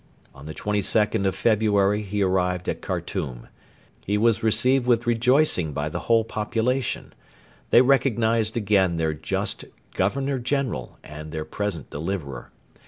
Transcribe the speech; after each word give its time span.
On 0.33 0.47
the 0.47 0.55
22nd 0.55 1.27
of 1.27 1.35
February 1.35 2.01
he 2.01 2.23
arrived 2.23 2.67
at 2.67 2.81
Khartoum. 2.81 3.49
He 4.03 4.17
was 4.17 4.41
received 4.41 4.87
with 4.87 5.05
rejoicing 5.05 5.73
by 5.73 5.89
the 5.89 5.99
whole 6.09 6.23
population. 6.23 7.13
They 7.69 7.83
recognised 7.83 8.57
again 8.57 8.97
their 8.97 9.13
just 9.13 9.65
Governor 9.93 10.39
General 10.39 10.97
and 11.03 11.31
their 11.31 11.45
present 11.45 11.91
deliverer. 11.91 12.49